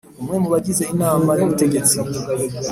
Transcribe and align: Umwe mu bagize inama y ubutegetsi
Umwe 0.21 0.35
mu 0.43 0.49
bagize 0.53 0.83
inama 0.93 1.31
y 1.39 1.41
ubutegetsi 1.45 1.97